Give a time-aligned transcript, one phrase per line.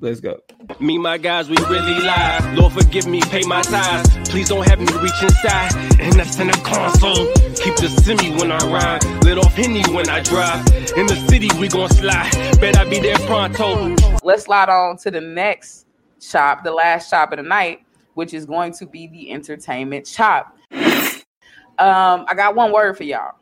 [0.00, 0.38] Let's go.
[0.78, 2.54] Me, my guys, we really lie.
[2.56, 4.08] Lord, forgive me, pay my tithes.
[4.28, 5.74] Please don't have me reach inside.
[5.98, 7.26] And in the console.
[7.56, 9.04] Keep the semi when I ride.
[9.24, 10.64] Let off Henny when I drive.
[10.96, 12.30] In the city, we gon' slide.
[12.60, 13.96] Bet I be there pronto.
[14.22, 15.86] Let's slide on to the next
[16.20, 17.80] shop, the last shop of the night,
[18.14, 20.56] which is going to be the entertainment shop.
[20.70, 23.32] Um, I got one word for y'all.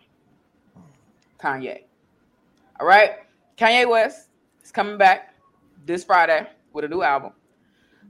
[1.38, 1.80] Kanye.
[2.80, 3.16] All right.
[3.58, 4.28] Kanye West
[4.64, 5.35] is coming back
[5.86, 7.32] this Friday with a new album.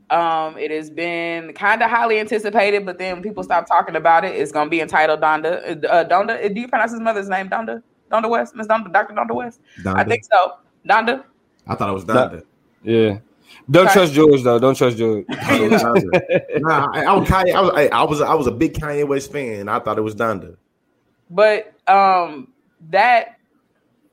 [0.09, 4.37] Um, it has been kind of highly anticipated, but then people stop talking about it.
[4.37, 5.85] It's gonna be entitled Donda.
[5.85, 6.53] Uh, Donda.
[6.55, 7.49] Do you pronounce his mother's name?
[7.49, 7.83] Donda.
[8.11, 8.55] Donda West.
[8.55, 8.93] Miss Donda.
[8.93, 9.61] Doctor Donda West.
[9.83, 9.97] Donda.
[9.97, 10.55] I think so.
[10.89, 11.25] Donda.
[11.67, 12.45] I thought it was Donda.
[12.85, 13.19] Yeah.
[13.69, 13.95] Don't Okay.
[13.95, 14.59] trust George though.
[14.61, 15.25] Don't trust George.
[15.31, 16.05] I was
[16.59, 17.53] nah, I, I was Kanye.
[17.55, 19.69] I was, I, I was I was a big Kanye West fan.
[19.69, 20.57] I thought it was Donda.
[21.31, 22.53] But um,
[22.91, 23.36] that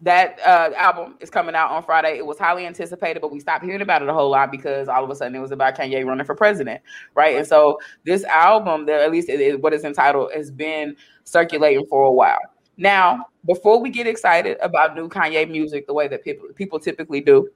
[0.04, 2.18] that uh, album is coming out on Friday.
[2.18, 5.04] It was highly anticipated, but we stopped hearing about it a whole lot because all
[5.04, 6.82] of a sudden it was about Kanye running for president,
[7.16, 7.38] right?
[7.38, 11.86] And so this album, that at least it is what it's entitled, has been circulating
[11.86, 12.40] for a while.
[12.76, 17.22] Now, before we get excited about new Kanye music, the way that people people typically
[17.22, 17.50] do,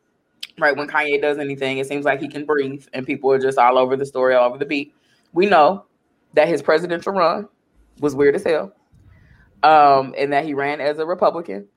[0.57, 0.75] right?
[0.75, 3.77] When Kanye does anything, it seems like he can breathe, and people are just all
[3.77, 4.93] over the story, all over the beat.
[5.33, 5.85] We know
[6.33, 7.49] that his presidential run
[7.99, 8.73] was weird as hell
[9.63, 11.67] um, and that he ran as a Republican,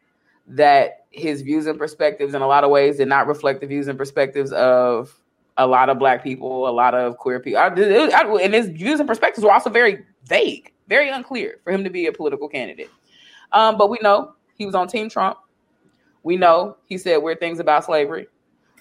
[0.51, 3.89] that his views and perspectives in a lot of ways did not reflect the views
[3.89, 5.15] and perspectives of
[5.57, 7.61] a lot of black people, a lot of queer people.
[7.61, 11.85] I, I, and his views and perspectives were also very vague, very unclear for him
[11.85, 12.91] to be a political candidate.
[13.53, 15.39] Um, but we know he was on Team Trump.
[16.23, 18.29] We know he said weird things about slavery.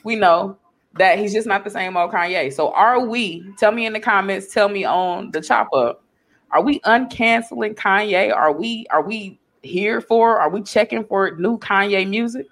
[0.04, 0.58] We know
[0.94, 2.52] that he's just not the same old Kanye.
[2.54, 6.04] So are we, tell me in the comments, tell me on the chop up,
[6.52, 8.36] are we uncanceling Kanye?
[8.36, 10.40] Are we are we here for?
[10.40, 12.48] Are we checking for new Kanye music?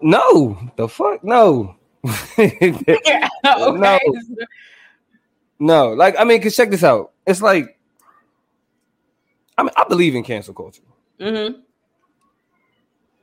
[0.00, 1.76] No, the fuck, no.
[2.36, 4.00] Yeah, okay.
[5.58, 7.12] no, like I mean, cause check this out.
[7.26, 7.78] It's like,
[9.56, 10.82] I mean, I believe in cancel culture.
[11.18, 11.60] Mm-hmm.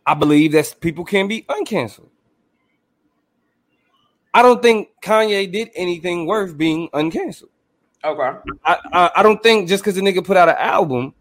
[0.05, 2.09] I believe that people can be uncanceled.
[4.33, 7.49] I don't think Kanye did anything worth being uncanceled.
[8.03, 8.39] Okay.
[8.65, 11.13] I, I, I don't think just because the nigga put out an album,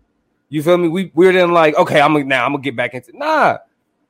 [0.51, 0.89] you feel me?
[0.89, 3.59] We we're then like, okay, I'm gonna now I'm gonna get back into nah.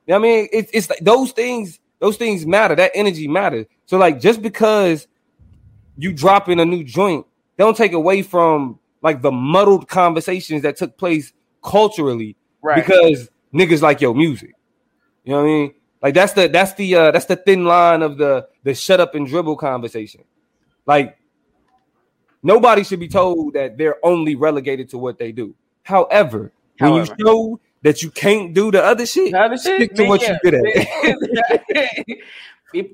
[0.07, 2.75] You know what I mean, it's it's like those things, those things matter.
[2.75, 3.67] That energy matters.
[3.85, 5.07] So like, just because
[5.97, 7.25] you drop in a new joint,
[7.57, 11.31] don't take away from like the muddled conversations that took place
[11.63, 12.83] culturally Right.
[12.83, 14.53] because niggas like your music.
[15.23, 15.73] You know what I mean?
[16.01, 19.13] Like that's the that's the uh that's the thin line of the the shut up
[19.13, 20.23] and dribble conversation.
[20.87, 21.17] Like
[22.41, 25.55] nobody should be told that they're only relegated to what they do.
[25.83, 29.89] However, when you show that you can't do the other shit, The other shit, stick
[29.91, 30.37] to then what yeah.
[30.43, 32.17] you good at.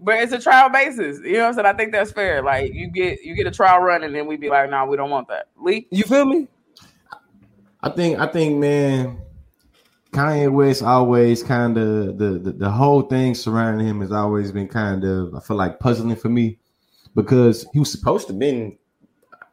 [0.02, 1.20] But it's a trial basis.
[1.24, 1.66] You know what I'm saying?
[1.68, 2.42] I think that's fair.
[2.42, 4.86] Like you get you get a trial run and then we be like, no, nah,
[4.86, 5.50] we don't want that.
[5.56, 5.88] Lee?
[5.92, 6.48] you feel me?
[7.84, 9.20] I think I think man,
[10.12, 14.68] Kanye West always kind of the, the the whole thing surrounding him has always been
[14.68, 16.58] kind of I feel like puzzling for me
[17.14, 18.78] because he was supposed to been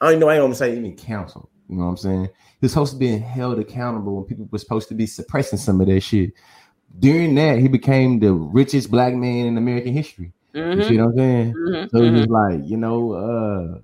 [0.00, 1.50] I don't know I ain't gonna say even counsel.
[1.68, 2.28] You know what I'm saying?
[2.64, 5.86] Was supposed to be held accountable and people were supposed to be suppressing some of
[5.86, 6.32] that shit.
[6.98, 10.32] During that, he became the richest black man in American history.
[10.54, 11.54] You Mhm, see what I'm saying?
[11.54, 12.22] mhm, So mhm.
[12.22, 13.82] it's like, you know,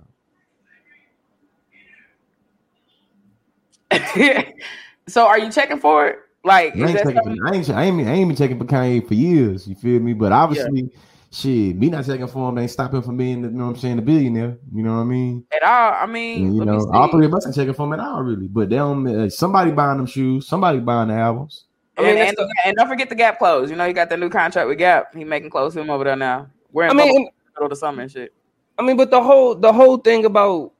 [3.91, 4.41] uh
[5.07, 6.17] so are you checking for it?
[6.43, 9.13] Like I ain't, checking I, ain't, I, ain't, I ain't been checking for Kanye for
[9.13, 9.67] years.
[9.67, 10.13] You feel me?
[10.13, 10.89] But obviously,
[11.31, 13.95] shit, me not taking for him ain't stopping from being, you know what I'm saying,
[13.95, 14.57] the billionaire.
[14.73, 15.45] You know what I mean?
[15.51, 15.93] at all?
[16.03, 17.93] I mean, And, you let me know, all three of us ain't checking for him
[17.93, 18.47] at all, really.
[18.47, 19.07] But they don't.
[19.07, 20.47] Uh, somebody buying them shoes.
[20.47, 21.65] Somebody buying the albums.
[21.97, 23.69] I mean, and, that's and, and don't forget the Gap clothes.
[23.69, 25.15] You know, he got the new contract with Gap.
[25.15, 26.47] He making clothes for him over there now.
[26.71, 28.33] We're I mean, the middle of the summer and shit.
[28.77, 30.71] I mean, but the whole the whole thing about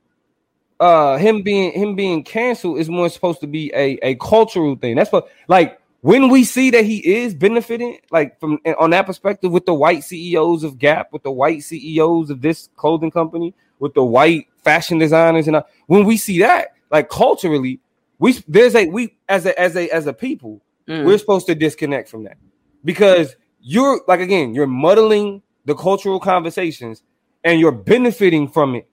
[0.80, 4.96] uh him being him being canceled is more supposed to be a a cultural thing.
[4.96, 9.52] That's what like when we see that he is benefiting, like from on that perspective,
[9.52, 13.94] with the white CEOs of Gap, with the white CEOs of this clothing company, with
[13.94, 17.80] the white fashion designers, and uh, when we see that, like culturally,
[18.20, 21.06] we there's a we as a as a as a people, Mm.
[21.06, 22.38] we're supposed to disconnect from that
[22.84, 27.04] because you're like again, you're muddling the cultural conversations
[27.44, 28.88] and you're benefiting from it,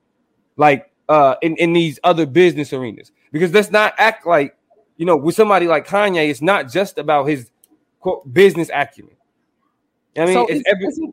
[0.59, 3.11] like uh in in these other business arenas.
[3.33, 4.55] Because let's not act like
[4.99, 7.51] you know with somebody like Kanye, it's not just about his
[8.01, 9.17] quote, business acumen.
[10.19, 10.87] I mean, So it's every.
[10.95, 11.13] he-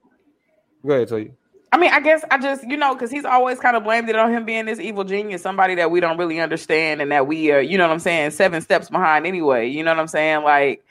[0.86, 1.34] Go ahead, tell you.
[1.72, 4.16] I mean, I guess I just, you know, because he's always kind of blamed it
[4.16, 7.52] on him being this evil genius, somebody that we don't really understand and that we
[7.52, 9.68] are, you know what I'm saying, seven steps behind anyway.
[9.68, 10.44] You know what I'm saying?
[10.44, 10.84] Like,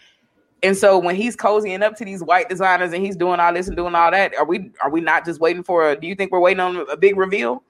[0.62, 3.68] And so when he's cozying up to these white designers and he's doing all this
[3.68, 6.14] and doing all that, are we are we not just waiting for a do you
[6.14, 7.62] think we're waiting on a big reveal?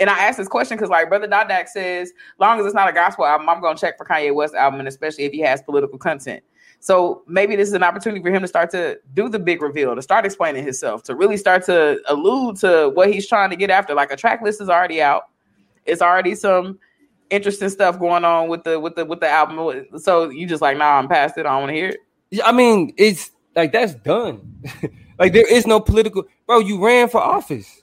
[0.00, 2.92] And I asked this question because like Brother Dodak says, long as it's not a
[2.92, 5.98] gospel album, I'm gonna check for Kanye West album, and especially if he has political
[5.98, 6.42] content.
[6.80, 9.94] So maybe this is an opportunity for him to start to do the big reveal,
[9.96, 13.70] to start explaining himself, to really start to allude to what he's trying to get
[13.70, 13.94] after.
[13.94, 15.24] Like a track list is already out.
[15.86, 16.78] It's already some
[17.30, 19.86] interesting stuff going on with the with the with the album.
[19.98, 21.46] So you just like, nah, I'm past it.
[21.46, 22.00] I don't want to hear it.
[22.30, 24.62] Yeah, I mean, it's like that's done.
[25.18, 26.60] like there is no political bro.
[26.60, 27.82] You ran for office.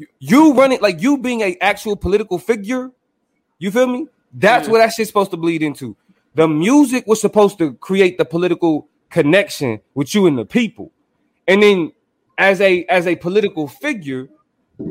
[0.00, 2.90] You, you run it like you being a actual political figure.
[3.58, 4.06] You feel me?
[4.32, 4.70] That's Mhm.
[4.72, 5.96] what that shit's supposed to bleed into.
[6.34, 10.90] The music was supposed to create the political connection with you and the people,
[11.48, 11.92] and then
[12.38, 14.28] as a as a political figure,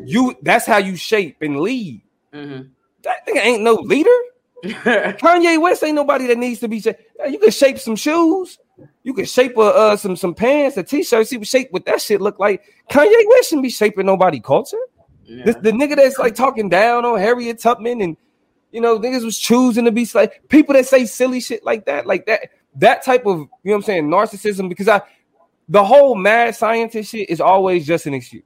[0.06, 2.01] you that's how you shape and lead.
[2.33, 2.69] Mhm.
[3.03, 4.19] That thing ain't no leader.
[4.63, 6.81] Kanye West ain't nobody that needs to be.
[6.81, 6.88] Sh-
[7.29, 8.59] you can shape some shoes.
[9.03, 11.27] You can shape a, uh, some some pants, a t-shirt.
[11.27, 12.61] See what shape what that shit look like.
[12.91, 14.77] Kanye West shouldn't be shaping nobody culture.
[15.29, 15.45] Yeah.
[15.45, 18.17] The, the nigga that's like talking down on Harriet Tubman and
[18.71, 22.05] you know niggas was choosing to be like people that say silly shit like that,
[22.07, 22.49] like that.
[22.75, 24.69] That type of you know what I'm saying narcissism.
[24.69, 25.01] Because I
[25.67, 28.43] the whole mad scientist shit is always just an excuse,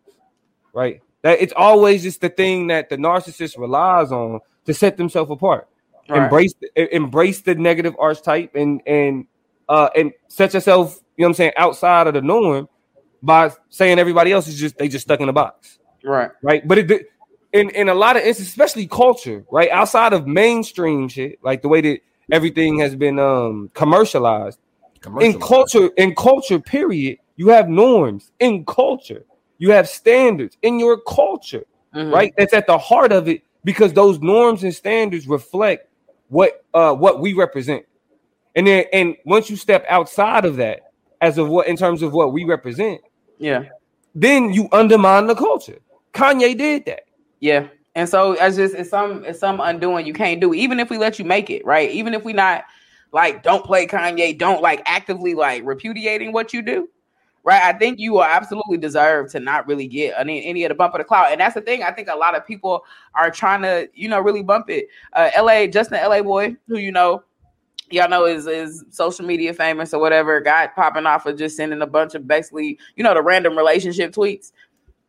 [0.74, 1.02] right?
[1.22, 5.68] That it's always just the thing that the narcissist relies on to set themselves apart
[6.10, 6.24] Right.
[6.24, 9.26] embrace embrace the negative archetype and and
[9.70, 12.68] uh and set yourself you know what i'm saying outside of the norm
[13.22, 16.32] by saying everybody else is just they just stuck in a box right.
[16.42, 17.08] right but it
[17.54, 21.68] in in a lot of instances especially culture right outside of mainstream shit like the
[21.68, 22.00] way that
[22.32, 24.60] everything has been um commercialized
[25.20, 29.24] in culture in culture period you have norms in culture
[29.58, 31.66] you have standards in your culture
[31.96, 32.12] Mhm.
[32.12, 32.34] right?
[32.38, 35.90] That's at the heart of it because those norms and standards reflect
[36.30, 37.86] what uh what we represent.
[38.56, 40.92] And then and once you step outside of that,
[41.22, 43.02] as of what in terms of what we represent,
[43.38, 43.66] Yeah.
[44.16, 45.78] then you undermine the culture.
[46.14, 47.06] Kanye did that.
[47.40, 47.68] Yeah.
[47.96, 50.98] And so it's just it's some it's some undoing you can't do, even if we
[50.98, 51.92] let you make it, right?
[51.92, 52.64] Even if we not
[53.12, 56.90] like don't play Kanye, don't like actively like repudiating what you do.
[57.46, 57.62] Right.
[57.62, 60.94] I think you will absolutely deserve to not really get any, any of the bump
[60.94, 61.28] of the cloud.
[61.30, 61.84] And that's the thing.
[61.84, 64.88] I think a lot of people are trying to, you know, really bump it.
[65.12, 67.24] Uh LA, Justin LaBoy, who you know,
[67.92, 71.82] y'all know is is social media famous or whatever, got popping off of just sending
[71.82, 74.54] a bunch of basically, you know, the random relationship tweets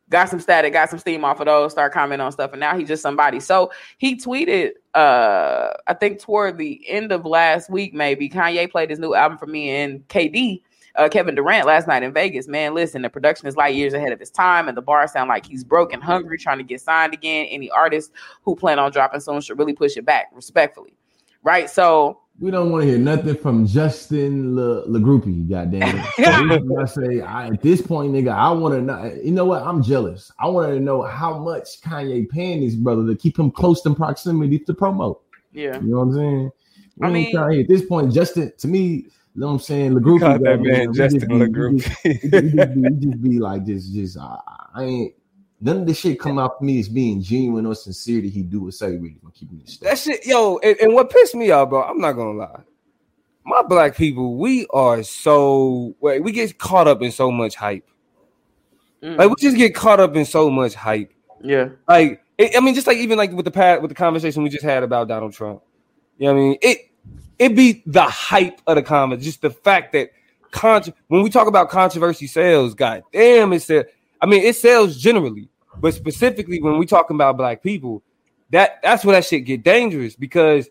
[0.09, 2.77] got some static, got some steam off of those, start commenting on stuff, and now
[2.77, 3.39] he's just somebody.
[3.39, 8.89] So he tweeted, uh, I think toward the end of last week, maybe Kanye played
[8.89, 10.61] his new album for me and KD.
[10.95, 12.73] Uh, Kevin Durant last night in Vegas, man.
[12.73, 15.45] Listen, the production is light years ahead of his time, and the bar sound like
[15.45, 17.47] he's broken, hungry, trying to get signed again.
[17.47, 18.13] Any artist
[18.43, 20.95] who plan on dropping soon should really push it back, respectfully,
[21.43, 21.69] right?
[21.69, 26.03] So, We don't want to hear nothing from Justin Le, Le Groupie, goddamn.
[26.17, 26.63] it.
[26.81, 29.05] I say I, at this point, nigga, I want to know.
[29.23, 29.63] You know what?
[29.63, 30.31] I'm jealous.
[30.37, 33.95] I want to know how much Kanye paying his brother to keep him close in
[33.95, 35.21] proximity to promote.
[35.53, 36.51] yeah, You know what I'm saying?
[37.01, 39.93] I I mean- mean, at this point, Justin, to me, you know what I'm saying?
[39.93, 41.77] Le Groupie, that goddamn, man Justin just be- Le he Groupie.
[41.79, 44.39] just- just be- just be like just, just I,
[44.75, 45.13] I ain't.
[45.61, 48.41] None of this shit come out for me as being genuine or sincere that he
[48.43, 49.89] do or say really from keeping this stuff.
[49.89, 52.61] That shit, yo, and, and what pissed me off, bro, I'm not gonna lie.
[53.45, 57.87] My black people, we are so wait, we get caught up in so much hype.
[59.01, 59.17] Mm.
[59.17, 61.13] Like we just get caught up in so much hype.
[61.41, 64.43] yeah, Like, it, I mean, just like even like with the past with the conversation
[64.43, 65.61] we just had about Donald Trump.
[66.17, 66.57] You know what I mean?
[66.61, 66.91] It
[67.39, 70.09] it be the hype of the comment, just the fact that
[70.51, 73.87] contro- when we talk about controversy sales, god damn, it said.
[74.25, 78.01] I mean, it sells generally, but specifically when we talking about black people,
[78.49, 80.67] that that's where that shit get dangerous because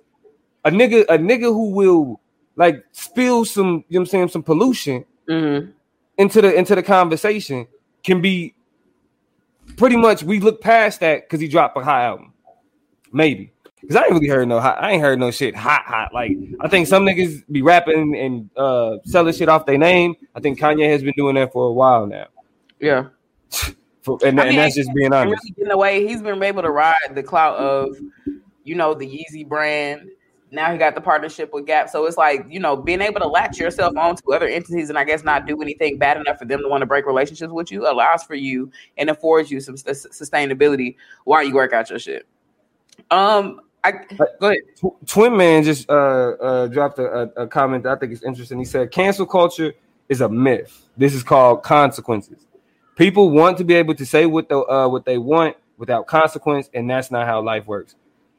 [0.64, 2.20] a nigga a nigga who will
[2.56, 5.72] like spill some, you know what I'm saying, some pollution Mhm.
[6.18, 7.68] into the into the conversation
[8.02, 8.56] can be
[9.76, 12.32] pretty much we look past that because he dropped a hot album.
[13.12, 13.52] Maybe.
[13.80, 16.12] Because I ain't really heard no hot, I ain't heard no shit hot, hot.
[16.12, 20.16] Like I think some niggas be rapping and uh selling shit off their name.
[20.34, 22.26] I think Kanye has been doing that for a while now.
[22.80, 23.04] yeah.
[24.02, 25.42] For, and, I and that's just being honest.
[25.42, 26.06] really getting away.
[26.06, 27.96] He's been able to ride the clout of,
[28.62, 30.10] you know, the Yeezy brand.
[30.50, 31.88] Now he got the partnership with Gap.
[31.88, 35.04] So it's like, you know, being able to latch yourself onto other entities and I
[35.04, 37.90] guess not do anything bad enough for them to want to break relationships with you
[37.90, 42.26] allows for you and affords you some sus- sustainability while you work out your shit.
[43.10, 43.92] Um, I
[44.40, 44.58] go ahead.
[45.06, 45.92] Twin Man just uh,
[46.40, 48.58] uh, dropped a, a comment that I think is interesting.
[48.58, 49.74] He said, "Cancel culture
[50.08, 50.88] is a myth.
[50.96, 52.46] This is called consequences.
[52.96, 56.70] People want to be able to say what the uh, what they want without consequence,
[56.74, 57.96] and that's not how life works.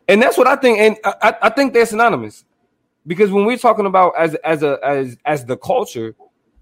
[0.08, 0.80] And that's what I think.
[0.80, 2.46] And I, I- I think they're synonymous.
[3.08, 6.16] because when we're talking about as as a as as the culture,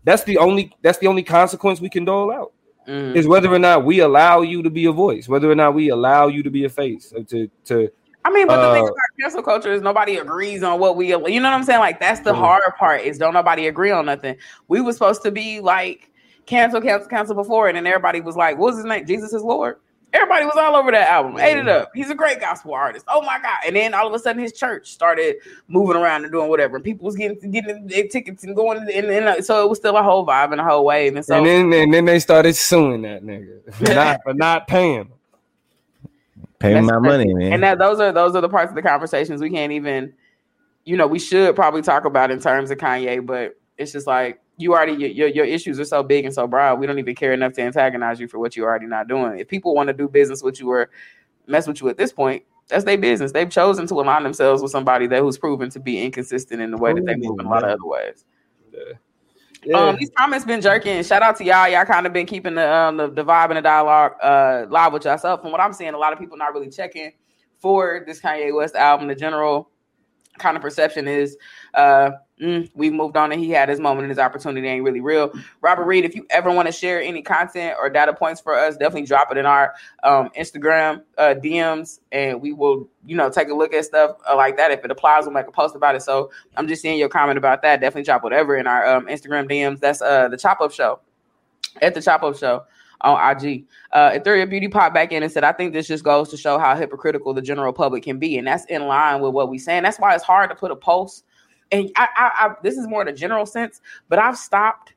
[0.04, 2.52] that's the only that's the only consequence we can dole out
[2.86, 3.16] Mm.
[3.16, 5.88] is whether or not we allow you to be a voice, whether or not we
[5.88, 7.90] allow you to be a face, to to
[8.26, 11.08] I mean, but the thing Uh, about cancel culture is nobody agrees on what we,
[11.08, 11.80] you know what I'm saying?
[11.80, 12.42] Like that's the True.
[12.42, 14.36] hard part is don't nobody agree on nothing.
[14.68, 16.10] We were supposed to be like
[16.46, 19.06] cancel, cancel, cancel before, and then everybody was like, "What's his name?
[19.06, 19.78] Jesus is Lord."
[20.14, 21.70] Everybody was all over that album, ate it mm-hmm.
[21.70, 21.92] up.
[21.96, 23.04] He's a great gospel artist.
[23.08, 23.58] Oh my god!
[23.66, 26.86] And then all of a sudden, his church started moving around and doing whatever, and
[26.86, 30.04] people was getting getting their tickets and going, and, and so it was still a
[30.04, 31.16] whole vibe and a whole wave.
[31.16, 34.68] And so and then and then they started suing that nigga for not for not
[34.68, 35.12] paying.
[36.60, 37.52] Pay my money, man.
[37.52, 40.14] and that those are those are the parts of the conversations we can't even
[40.86, 44.40] you know we should probably talk about in terms of kanye but it's just like
[44.58, 47.34] you already your, your, issues are so big and so broad we don't even care
[47.34, 50.08] enough to antagonize you for what you're already not doing if people want to do
[50.08, 50.90] business with you or
[51.48, 54.72] mess with you at this point that's their business they've chosen to align themselves with
[54.72, 57.50] somebody that who's proven to be inconsistent in the way that they move in a
[57.50, 58.26] lot of other ways
[59.66, 59.90] Yeah.
[59.90, 61.02] um, these comments been jerking.
[61.04, 61.70] Shout out to y'all.
[61.70, 64.92] Y'all kind of been keeping the, um, the the vibe and the dialogue uh live
[64.92, 65.42] with yourself.
[65.42, 67.14] From what I'm seeing, a lot of people not really checking
[67.60, 69.08] for this Kanye West album.
[69.08, 69.70] The general
[70.38, 71.38] kind of perception is
[71.74, 75.02] uh mm, we moved on and he had his moment and his opportunity ain't really
[75.02, 75.32] real.
[75.62, 78.76] Robert Reed, if you ever want to share any content or data points for us,
[78.78, 83.50] definitely drop it in our um, Instagram uh, DMs and we will, you know, take
[83.50, 84.72] a look at stuff uh, like that.
[84.72, 86.02] If it applies, we'll make a post about it.
[86.02, 87.82] So I'm just seeing your comment about that.
[87.82, 89.80] Definitely drop whatever in our um, Instagram DMs.
[89.80, 91.00] That's uh, the Chop Up Show
[91.82, 92.64] at the Chop Up Show
[93.04, 93.66] on IG.
[93.92, 96.58] Uh, Ethereum Beauty popped back in and said, I think this just goes to show
[96.58, 98.38] how hypocritical the general public can be.
[98.38, 99.84] And that's in line with what we're saying.
[99.84, 101.26] That's why it's hard to put a post.
[101.74, 104.94] And I, I, I this is more in a general sense, but I've stopped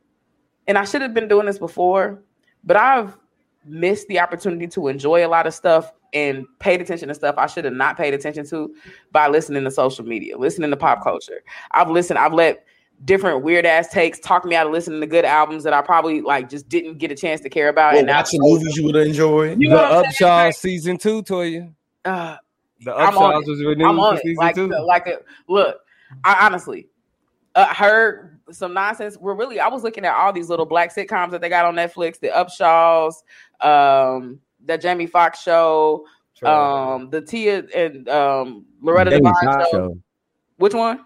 [0.68, 2.22] and I should have been doing this before,
[2.64, 3.16] but I've
[3.64, 7.46] missed the opportunity to enjoy a lot of stuff and paid attention to stuff I
[7.46, 8.74] should have not paid attention to
[9.10, 11.42] by listening to social media, listening to pop culture.
[11.72, 12.64] I've listened, I've let
[13.04, 16.20] different weird ass takes talk me out of listening to good albums that I probably
[16.22, 17.92] like just didn't get a chance to care about.
[17.92, 19.54] Well, and now, watching movies you would enjoy.
[19.54, 20.12] You know the what I'm?
[20.12, 21.72] Upshaw Like, season two, Toya.
[22.04, 22.36] uh,
[22.84, 24.22] The I'm Upshaws was renewed I'm on for it.
[24.22, 24.68] season Like, two.
[24.68, 25.18] like a,
[25.48, 25.80] look,
[26.24, 26.88] I honestly
[27.54, 29.16] uh, heard some nonsense.
[29.16, 31.74] We're really, I was looking at all these little black sitcoms that they got on
[31.74, 33.14] Netflix, the Upshaws,
[33.66, 36.06] um, the Jamie Foxx show,
[36.44, 39.70] um, the Tia and um, Loretta Jamie Devine show.
[39.70, 39.98] show.
[40.58, 41.00] Which one?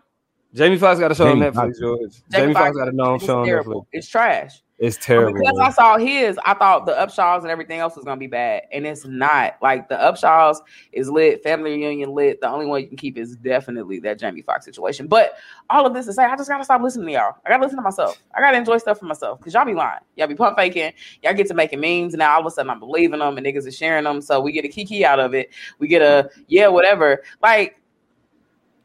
[0.53, 1.79] Jamie Foxx got a show Jamie on Netflix, Foxx.
[1.79, 2.01] George.
[2.01, 3.83] Jamie Jamie Foxx Foxx got a known It's show on terrible.
[3.83, 3.87] Netflix.
[3.93, 4.63] It's trash.
[4.81, 5.39] It's terrible.
[5.39, 5.59] Because.
[5.59, 8.87] I saw his, I thought the Upshaws and everything else was gonna be bad, and
[8.87, 9.59] it's not.
[9.61, 10.57] Like the Upshaws
[10.93, 12.41] is lit, family reunion lit.
[12.41, 15.07] The only one you can keep is definitely that Jamie Foxx situation.
[15.07, 15.35] But
[15.69, 17.35] all of this to say, I just gotta stop listening to y'all.
[17.45, 18.23] I gotta listen to myself.
[18.35, 20.01] I gotta enjoy stuff for myself because y'all be lying.
[20.17, 20.95] Y'all be pump faking.
[21.23, 23.47] Y'all get to making memes, and now all of a sudden I'm believing them, and
[23.47, 24.23] niggas are sharing them.
[24.23, 25.51] So we get a kiki out of it.
[25.79, 27.23] We get a yeah, whatever.
[27.43, 27.80] Like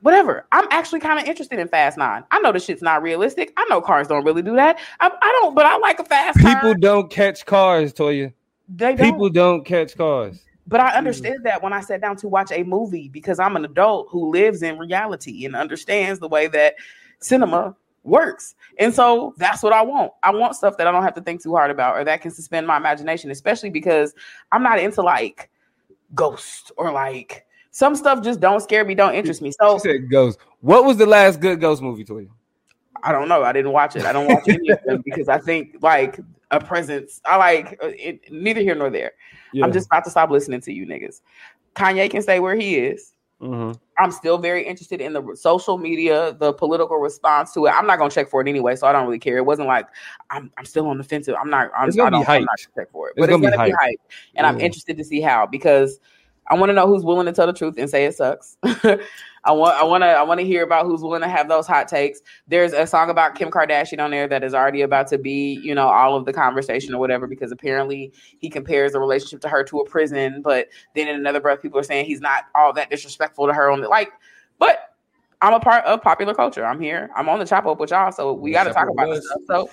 [0.05, 0.45] whatever.
[0.51, 2.23] I'm actually kind of interested in Fast Nine.
[2.29, 3.51] I know the shit's not realistic.
[3.57, 4.77] I know cars don't really do that.
[4.99, 8.31] I, I don't, but I like a fast People don't catch cars, Toya.
[8.69, 9.13] They don't.
[9.13, 10.39] People don't catch cars.
[10.67, 10.97] but I mm.
[10.97, 14.31] understood that when I sat down to watch a movie because I'm an adult who
[14.31, 16.75] lives in reality and understands the way that
[17.17, 18.53] cinema works.
[18.77, 20.11] And so that's what I want.
[20.21, 22.29] I want stuff that I don't have to think too hard about or that can
[22.29, 24.13] suspend my imagination, especially because
[24.51, 25.49] I'm not into like
[26.13, 29.51] ghosts or like some stuff just don't scare me, don't interest me.
[29.51, 30.39] So She said Ghost.
[30.61, 32.29] What was the last good Ghost movie, Toya?
[33.03, 33.43] I don't know.
[33.43, 34.05] I didn't watch it.
[34.05, 36.17] I don't watch any of them because I think like
[36.51, 37.19] a presence.
[37.25, 39.11] I like uh, it, neither here nor there.
[39.61, 41.19] I'm just about to stop listening to you niggas.
[41.75, 43.11] Kanye can stay where he is.
[43.41, 43.77] Mhm.
[43.99, 47.71] I'm still very interested in the social media, the political response to it.
[47.71, 49.35] I'm not gonna check for it anyway, so I don't really care.
[49.35, 49.85] It wasn't like
[50.29, 51.27] I'm I'm still on the fence.
[51.27, 51.71] I'm not.
[51.77, 53.47] I'm, It's gonna I be don't, I'm not gonna check for it, It's but gonna
[53.47, 53.75] it's gonna be hyped.
[53.83, 55.99] hyped, and I'm interested to see how because
[56.47, 58.57] I want to know who's willing to tell the truth and say it sucks.
[59.47, 61.67] I want I want to I want to hear about who's willing to have those
[61.67, 62.21] hot takes.
[62.47, 65.75] There's a song about Kim Kardashian on there that is already about to be, you
[65.75, 69.63] know, all of the conversation or whatever because apparently he compares the relationship to her
[69.65, 72.89] to a prison, but then in another breath people are saying he's not all that
[72.89, 74.11] disrespectful to her on the like
[74.57, 74.95] but
[75.41, 76.65] I'm a part of popular culture.
[76.65, 77.11] I'm here.
[77.15, 79.41] I'm on the chop up with y'all, so we got to talk about this stuff.
[79.47, 79.69] So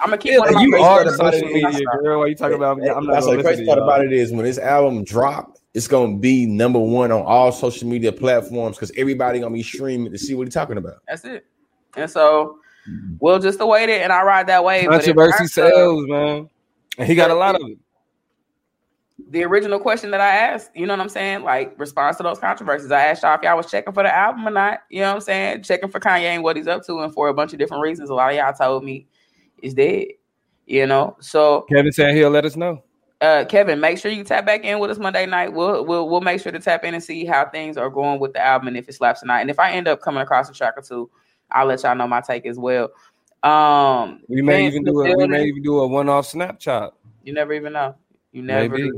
[0.00, 2.20] I'm gonna keep Yeah, one you You are part about social it media is- girl.
[2.20, 2.78] Why you talking about?
[2.82, 5.56] Yeah, I'm not That's gonna the crazy part about it is when this album drop,
[5.76, 10.10] it's gonna be number one on all social media platforms because everybody gonna be streaming
[10.10, 11.02] to see what he's talking about.
[11.06, 11.44] That's it.
[11.98, 12.60] And so
[13.20, 14.88] we'll just await it, and I ride that wave.
[14.88, 16.48] Controversy terms of sells, man.
[16.96, 17.78] And he got a lot of it.
[19.28, 21.42] The original question that I asked, you know what I'm saying?
[21.42, 22.90] Like response to those controversies.
[22.90, 24.80] I asked y'all if y'all was checking for the album or not.
[24.88, 25.62] You know what I'm saying?
[25.62, 28.08] Checking for Kanye and what he's up to, and for a bunch of different reasons.
[28.08, 29.06] A lot of y'all told me
[29.62, 30.06] it's dead.
[30.64, 32.82] You know, so Kevin said he'll let us know.
[33.20, 35.52] Uh Kevin, make sure you tap back in with us Monday night.
[35.52, 38.32] We'll we'll we'll make sure to tap in and see how things are going with
[38.32, 39.40] the album and if it slaps tonight.
[39.40, 41.10] And if I end up coming across a track or two
[41.50, 42.90] I'll let y'all know my take as well.
[43.42, 46.92] Um, We may even do a we may even do a one off Snapchat.
[47.22, 47.94] You never even know.
[48.32, 48.90] You never Maybe.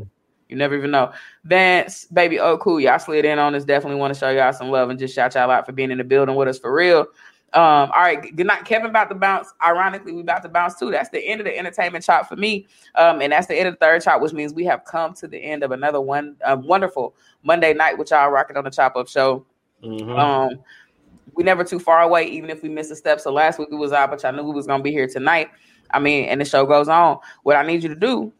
[0.48, 1.12] You never even know.
[1.44, 2.80] Vance, baby, oh cool.
[2.80, 3.64] Y'all slid in on us.
[3.64, 5.98] Definitely want to show y'all some love and just shout y'all out for being in
[5.98, 7.06] the building with us for real.
[7.54, 8.66] Um, all right, good night.
[8.66, 9.54] Kevin about to bounce.
[9.64, 10.90] Ironically, we about to bounce too.
[10.90, 12.66] That's the end of the entertainment chop for me.
[12.94, 15.26] Um, and that's the end of the third chop, which means we have come to
[15.26, 18.96] the end of another one uh, wonderful Monday night with y'all rocking on the chop
[18.96, 19.46] up show.
[19.82, 20.18] Mhm.
[20.18, 20.58] Um,
[21.34, 23.18] we never too far away, even if we miss a step.
[23.18, 25.48] So last week we was out, but I knew we was gonna be here tonight.
[25.90, 27.18] I mean, and the show goes on.
[27.44, 28.30] What I need you to do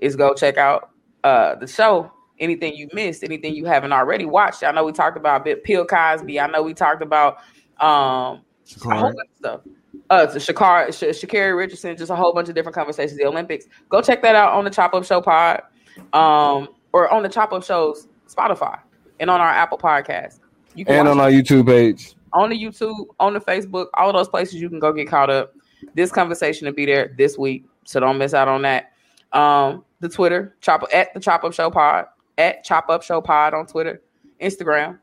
[0.00, 0.90] is go check out
[1.24, 2.12] uh the show.
[2.38, 4.62] Anything you missed, anything you haven't already watched.
[4.64, 6.40] I know we talked about bit Bill Cosby.
[6.40, 7.38] I know we talked about
[7.80, 8.42] um
[8.84, 9.60] a whole bunch of stuff.
[10.10, 13.18] Uh, to Shakar, Sh- Sha'Carri Richardson, just a whole bunch of different conversations.
[13.18, 13.66] The Olympics.
[13.88, 15.62] Go check that out on the Chop Up Show pod,
[16.12, 18.78] um, or on the Chop Up Show's Spotify
[19.20, 20.40] and on our Apple podcast.
[20.74, 22.14] You And on it our YouTube page.
[22.32, 25.54] on the YouTube, on the Facebook, all those places you can go get caught up.
[25.94, 28.92] This conversation will be there this week, so don't miss out on that.
[29.32, 32.06] Um, the Twitter, chop at the Chop Up Show Pod,
[32.38, 34.02] at Chop Up Show Pod on Twitter,
[34.40, 34.98] Instagram,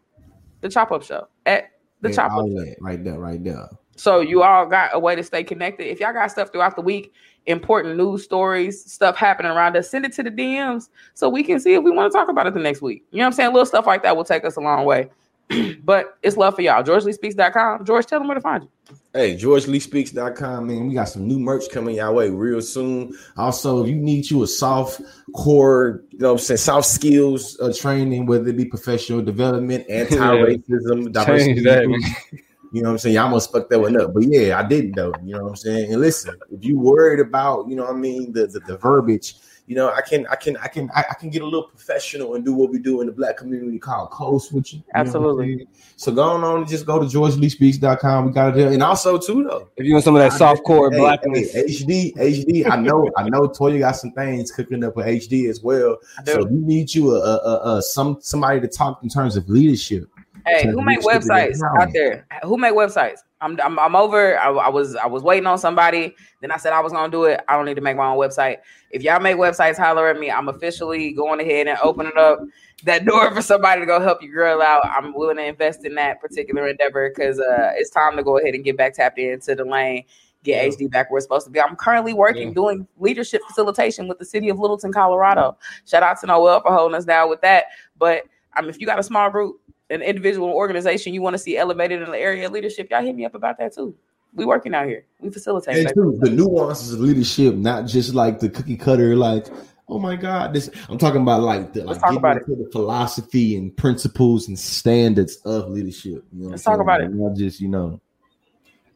[0.61, 1.71] the Chop Up Show at
[2.01, 2.37] the Yeah, Chop Up.
[2.37, 2.55] all Show.
[2.65, 3.67] that right there, right there.
[3.95, 5.87] So you all got a way to stay connected.
[5.91, 7.11] If y'all got stuff throughout the week,
[7.47, 11.59] important news stories, stuff happening around us, send it to the DMs so we can
[11.59, 13.03] see if we want to talk about it the next week.
[13.11, 13.51] You know what I'm saying?
[13.51, 15.09] Little stuff like that will take us a long way.
[15.83, 16.81] but it's love for y'all.
[16.83, 17.83] GeorgeLeeSpeaks.com.
[17.85, 18.95] George, tell them where to find you.
[19.11, 20.87] Hey, GeorgeLeeSpeaks.com, man.
[20.87, 23.17] We got some new merch coming your way real soon.
[23.37, 25.01] Also, if you need you a soft
[25.33, 29.85] core, you know what I'm saying, soft skills uh, training, whether it be professional development,
[29.89, 31.85] anti-racism, diversity, that.
[32.71, 33.15] you know what I'm saying?
[33.15, 34.13] Y'all must fuck that one up.
[34.13, 35.15] But yeah, I didn't though.
[35.23, 35.91] You know what I'm saying?
[35.91, 39.37] And listen, if you worried about, you know what I mean, the the, the verbiage,
[39.69, 42.43] you know, I can I can I can I, can get a little professional and
[42.43, 44.79] do what we do in the black community called code switching.
[44.79, 45.67] you know Absolutely.
[45.95, 48.25] So go on and just go to georgeleespeaks.com.
[48.25, 48.71] We got it there.
[48.71, 49.69] And also too though.
[49.77, 52.67] If you want some of that soft core Hey, blackness, hey, HD, HD.
[52.67, 53.41] I know, I know.
[53.41, 55.99] Toya got some things cooking up with HD as well.
[56.25, 59.47] So you need you a, a, a, a some somebody to talk in terms of
[59.49, 60.09] leadership.
[60.49, 62.25] Hey, who make reach to the websites out there?
[62.43, 63.19] Who make websites?
[63.41, 64.37] I'm I'm, I'm over.
[64.37, 66.15] I, I was I was waiting on somebody.
[66.41, 67.41] Then I said I was gonna do it.
[67.47, 68.57] I don't need to make my own website.
[68.91, 70.29] If y'all make websites, holler at me.
[70.31, 72.39] I'm officially going ahead and opening up
[72.83, 74.85] that door for somebody to go help your girl out.
[74.85, 78.55] I'm willing to invest in that particular endeavor because uh, it's time to go ahead
[78.55, 80.03] and get back tapped into the lane.
[80.43, 81.59] Get HD back where it's supposed to be.
[81.59, 82.53] I'm currently working Yeah.
[82.53, 85.57] doing leadership facilitation with the city of Littleton, Colorado.
[85.85, 87.65] Shout out to Noel for holding us down with that.
[87.97, 91.37] But I mean, if you got a small group, an individual organization you want to
[91.37, 93.95] see elevated in the area of leadership, y'all hit me up about that too.
[94.33, 95.05] We working out here.
[95.19, 95.77] We facilitate.
[95.77, 99.47] And too, the nuances of leadership, not just like the cookie cutter, like,
[99.87, 102.45] oh my God, this I'm talking about like the Let's like talk about it.
[102.45, 106.23] the philosophy and principles and standards of leadership.
[106.31, 107.17] You know Let's what I'm talk about saying?
[107.17, 107.99] Not just, you know.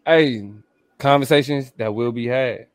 [0.06, 0.52] hey,
[1.00, 2.68] conversations that will be had.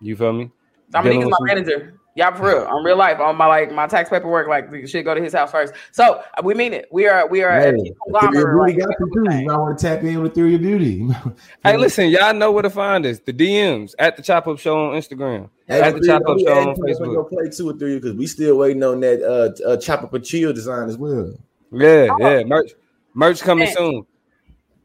[0.00, 0.50] You feel me?
[0.90, 1.98] Dominique Dealing is my with some- manager.
[2.14, 2.64] Y'all for real.
[2.64, 5.32] On real life, on my like my tax paperwork, like the shit go to his
[5.32, 5.72] house first.
[5.92, 6.86] So uh, we mean it.
[6.92, 8.44] We are we are a Hey, conglomerate.
[8.44, 9.34] Ethereum right got you too.
[9.38, 11.08] You might want to tap in with Ethereum Beauty.
[11.64, 13.20] Hey, listen, y'all know where to find us.
[13.20, 16.38] The DMs at the Chop Up Show on Instagram, Hey, at the Three, Chop Up
[16.38, 19.22] Show on acting up on play two or three because we still waiting on that
[19.22, 21.32] uh, uh chop up a chill design as well.
[21.70, 21.80] well.
[21.80, 22.72] Yeah, yeah, merch,
[23.14, 23.74] merch coming Man.
[23.74, 24.06] soon.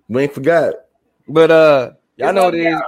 [0.08, 0.76] We ain't forgot.
[1.28, 2.82] But uh, y'all It's know what gonna it be is.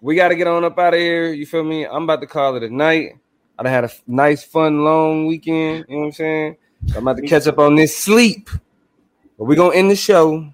[0.00, 1.32] We got to get on up out of here.
[1.32, 1.86] You feel me?
[1.86, 3.12] I'm about to call it a night.
[3.62, 5.84] I done had a nice, fun, long weekend.
[5.88, 6.56] You know what I'm saying?
[6.96, 8.50] I'm about to catch up on this sleep.
[9.38, 10.52] But we're gonna end the show.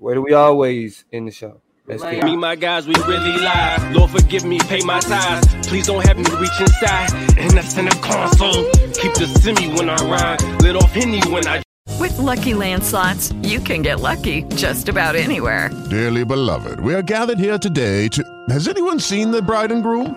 [0.00, 1.60] Where do we always end the show?
[1.86, 3.94] Let's get Me, my guys, we really live.
[3.94, 5.46] Lord, forgive me, pay my tithes.
[5.68, 7.12] Please don't have me reach inside.
[7.38, 8.64] And that's in the console.
[8.94, 10.42] Keep the semi when I ride.
[10.60, 11.62] Lit off Henny when I
[12.00, 15.70] With Lucky Land slots, you can get lucky just about anywhere.
[15.88, 18.24] Dearly beloved, we are gathered here today to.
[18.48, 20.16] Has anyone seen the bride and groom?